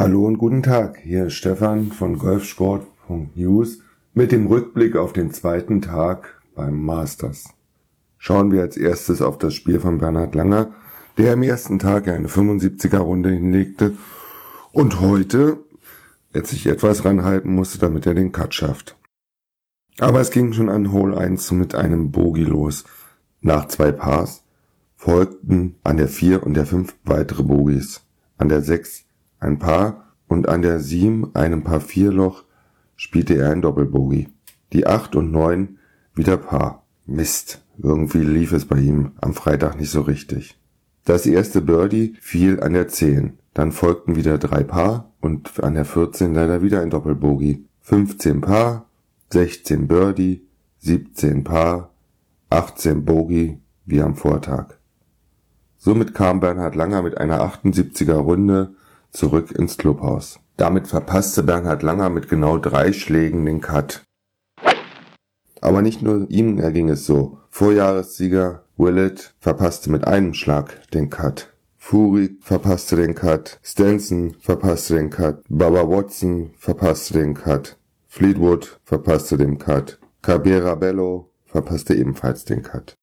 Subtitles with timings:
[0.00, 3.80] Hallo und guten Tag, hier ist Stefan von Golfsport.news
[4.14, 7.48] mit dem Rückblick auf den zweiten Tag beim Masters.
[8.16, 10.72] Schauen wir als erstes auf das Spiel von Bernhard Langer,
[11.16, 13.96] der am ersten Tag eine 75er Runde hinlegte
[14.70, 15.64] und heute
[16.32, 18.96] jetzt sich etwas ranhalten musste, damit er den Cut schafft.
[19.98, 22.84] Aber es ging schon an Hole 1 mit einem Bogie los.
[23.40, 24.44] Nach zwei Pars
[24.94, 28.02] folgten an der 4 und der 5 weitere Bogies.
[28.36, 29.07] An der 6
[29.40, 32.44] ein Paar und an der 7 einem Paar 4 Loch
[32.96, 34.28] spielte er ein Doppelbogie.
[34.72, 35.78] Die 8 und 9
[36.14, 36.84] wieder Paar.
[37.06, 40.58] Mist, irgendwie lief es bei ihm am Freitag nicht so richtig.
[41.04, 43.38] Das erste Birdie fiel an der 10.
[43.54, 47.64] Dann folgten wieder drei Paar und an der 14 leider wieder ein Doppelbogie.
[47.80, 48.84] 15 Paar,
[49.32, 50.46] 16 Birdie,
[50.80, 51.94] 17 Paar,
[52.50, 54.74] 18 Bogie wie am Vortag.
[55.78, 58.74] Somit kam Bernhard Langer mit einer 78er Runde
[59.10, 60.40] zurück ins Clubhaus.
[60.56, 64.02] Damit verpasste Bernhard Langer mit genau drei Schlägen den Cut.
[65.60, 67.38] Aber nicht nur ihm erging es so.
[67.50, 71.52] Vorjahressieger Willett verpasste mit einem Schlag den Cut.
[71.76, 79.38] Fury verpasste den Cut, Stenson verpasste den Cut, Baba Watson verpasste den Cut, Fleetwood verpasste
[79.38, 82.94] den Cut, Cabera Bello verpasste ebenfalls den Cut.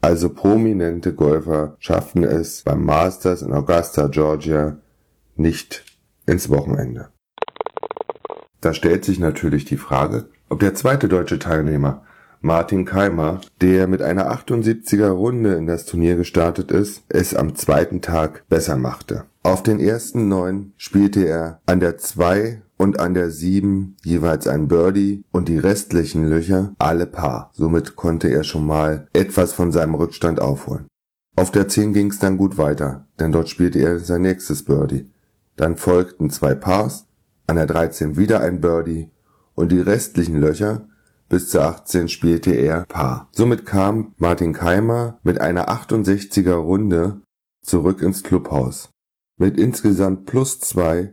[0.00, 4.78] Also prominente Golfer schafften es beim Masters in Augusta, Georgia
[5.38, 5.84] nicht
[6.26, 7.08] ins Wochenende.
[8.60, 12.02] Da stellt sich natürlich die Frage, ob der zweite deutsche Teilnehmer,
[12.40, 18.02] Martin Keimer, der mit einer 78er Runde in das Turnier gestartet ist, es am zweiten
[18.02, 19.24] Tag besser machte.
[19.42, 24.68] Auf den ersten neun spielte er an der 2 und an der 7 jeweils ein
[24.68, 27.50] Birdie und die restlichen Löcher alle Paar.
[27.54, 30.86] Somit konnte er schon mal etwas von seinem Rückstand aufholen.
[31.36, 35.10] Auf der 10 ging es dann gut weiter, denn dort spielte er sein nächstes Birdie.
[35.56, 37.06] Dann folgten zwei Pars,
[37.46, 39.10] an der 13 wieder ein Birdie
[39.54, 40.88] und die restlichen Löcher
[41.28, 43.28] bis zur 18 spielte er Paar.
[43.32, 47.20] Somit kam Martin Keimer mit einer 68er Runde
[47.62, 48.90] zurück ins Clubhaus.
[49.36, 51.12] Mit insgesamt plus zwei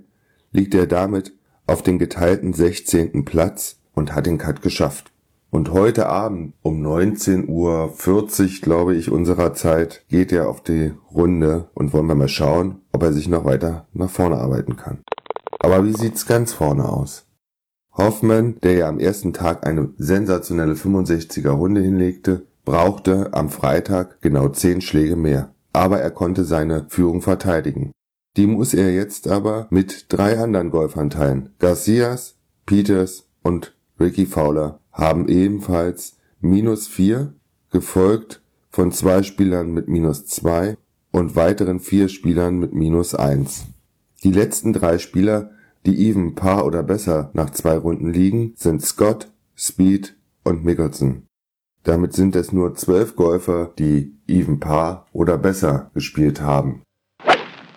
[0.51, 1.33] liegt er damit
[1.65, 3.25] auf den geteilten 16.
[3.25, 5.12] Platz und hat den Cut geschafft.
[5.53, 11.69] Und heute Abend um 19.40 Uhr, glaube ich, unserer Zeit, geht er auf die Runde
[11.75, 15.03] und wollen wir mal schauen, ob er sich noch weiter nach vorne arbeiten kann.
[15.59, 17.27] Aber wie sieht's ganz vorne aus?
[17.95, 24.47] Hoffmann, der ja am ersten Tag eine sensationelle 65er Runde hinlegte, brauchte am Freitag genau
[24.47, 25.53] 10 Schläge mehr.
[25.71, 27.91] Aber er konnte seine Führung verteidigen.
[28.37, 31.49] Die muss er jetzt aber mit drei anderen Golfern teilen.
[31.59, 37.33] Garcias, Peters und Ricky Fowler haben ebenfalls minus vier,
[37.71, 40.77] gefolgt von zwei Spielern mit minus zwei
[41.11, 43.65] und weiteren vier Spielern mit minus eins.
[44.23, 45.51] Die letzten drei Spieler,
[45.85, 51.23] die even Paar oder besser nach zwei Runden liegen, sind Scott, Speed und Mickelson.
[51.83, 56.83] Damit sind es nur zwölf Golfer, die even Paar oder besser gespielt haben.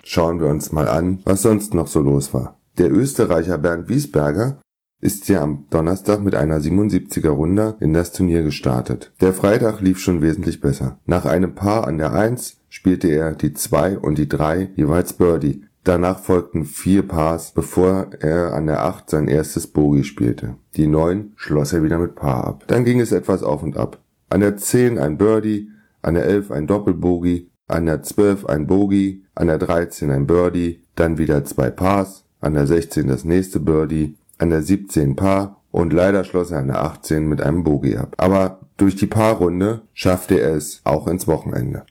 [0.04, 2.60] Schauen wir uns mal an, was sonst noch so los war.
[2.78, 4.60] Der Österreicher Bernd Wiesberger
[5.00, 9.12] ist ja am Donnerstag mit einer 77er Runde in das Turnier gestartet.
[9.20, 10.98] Der Freitag lief schon wesentlich besser.
[11.06, 15.64] Nach einem Paar an der 1 spielte er die 2 und die 3 jeweils Birdie.
[15.84, 20.56] Danach folgten vier Pars, bevor er an der 8 sein erstes Bogey spielte.
[20.74, 22.64] Die 9 schloss er wieder mit Paar ab.
[22.66, 24.00] Dann ging es etwas auf und ab.
[24.28, 25.70] An der 10 ein Birdie,
[26.02, 30.82] an der 11 ein Doppelbogey, an der 12 ein Bogey, an der 13 ein Birdie,
[30.96, 35.92] dann wieder zwei Pars, an der 16 das nächste Birdie, an der 17 Paar und
[35.92, 38.14] leider schloss er an der 18 mit einem Bogey ab.
[38.16, 41.84] Aber durch die Paarrunde schaffte er es auch ins Wochenende.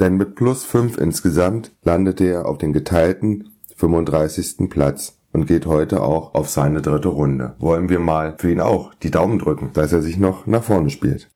[0.00, 4.68] Denn mit plus 5 insgesamt landete er auf den geteilten 35.
[4.70, 7.54] Platz und geht heute auch auf seine dritte Runde.
[7.58, 10.90] Wollen wir mal für ihn auch die Daumen drücken, dass er sich noch nach vorne
[10.90, 11.28] spielt.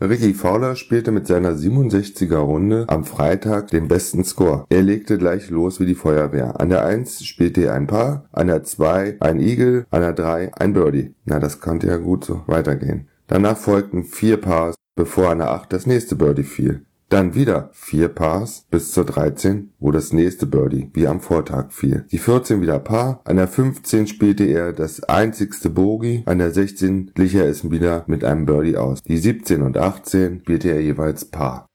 [0.00, 4.64] Ricky Fowler spielte mit seiner 67er Runde am Freitag den besten Score.
[4.68, 6.60] Er legte gleich los wie die Feuerwehr.
[6.60, 10.54] An der 1 spielte er ein Paar, an der 2 ein Eagle, an der 3
[10.54, 11.14] ein Birdie.
[11.24, 13.08] Na, das konnte ja gut so weitergehen.
[13.26, 16.86] Danach folgten vier Pars, bevor an der 8 das nächste Birdie fiel.
[17.08, 22.04] Dann wieder vier Pars bis zur 13, wo das nächste Birdie wie am Vortag fiel.
[22.12, 27.12] Die 14 wieder Paar, an der 15 spielte er das einzigste Bogey, an der 16
[27.14, 29.02] glich er es wieder mit einem Birdie aus.
[29.02, 31.66] Die 17 und 18 spielte er jeweils Paar.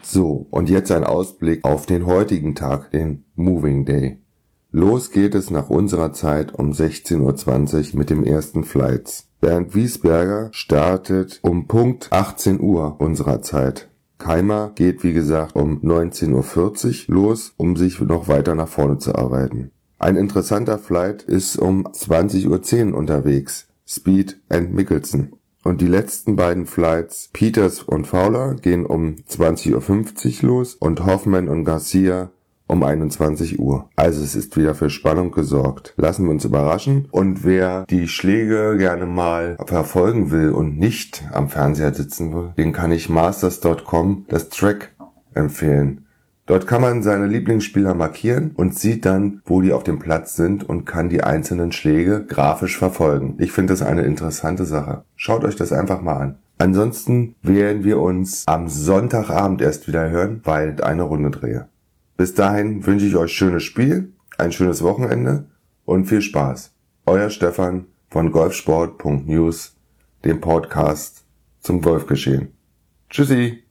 [0.00, 4.18] So, und jetzt ein Ausblick auf den heutigen Tag, den Moving Day.
[4.70, 9.28] Los geht es nach unserer Zeit um 16.20 Uhr mit dem ersten Flights.
[9.40, 13.88] Bernd Wiesberger startet um Punkt 18 Uhr unserer Zeit.
[14.18, 19.14] Keimer geht wie gesagt um 19.40 Uhr los, um sich noch weiter nach vorne zu
[19.14, 19.70] arbeiten.
[19.98, 23.68] Ein interessanter Flight ist um 20.10 Uhr unterwegs.
[23.86, 25.32] Speed and Mickelson.
[25.64, 31.48] Und die letzten beiden Flights, Peters und Fowler, gehen um 20.50 Uhr los und Hoffman
[31.48, 32.30] und Garcia
[32.68, 33.88] um 21 Uhr.
[33.96, 35.94] Also es ist wieder für Spannung gesorgt.
[35.96, 37.08] Lassen wir uns überraschen.
[37.10, 42.72] Und wer die Schläge gerne mal verfolgen will und nicht am Fernseher sitzen will, den
[42.72, 44.92] kann ich masters.com das Track
[45.34, 46.04] empfehlen.
[46.48, 50.66] Dort kann man seine Lieblingsspieler markieren und sieht dann, wo die auf dem Platz sind
[50.66, 53.34] und kann die einzelnen Schläge grafisch verfolgen.
[53.38, 55.04] Ich finde das eine interessante Sache.
[55.14, 56.38] Schaut euch das einfach mal an.
[56.56, 61.68] Ansonsten werden wir uns am Sonntagabend erst wieder hören, weil eine Runde drehe.
[62.18, 65.48] Bis dahin wünsche ich euch schönes Spiel, ein schönes Wochenende
[65.84, 66.74] und viel Spaß.
[67.06, 69.76] Euer Stefan von golfsport.news,
[70.24, 71.24] dem Podcast
[71.60, 72.48] zum Golfgeschehen.
[73.08, 73.67] Tschüssi!